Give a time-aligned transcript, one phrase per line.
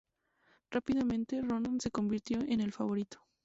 [0.71, 3.19] Rápidamente, Ronan se convirtió en el favorito.